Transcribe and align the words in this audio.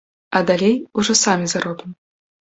А 0.37 0.39
далей 0.51 0.73
ужо 1.03 1.17
самі 1.23 1.53
заробім. 1.55 1.95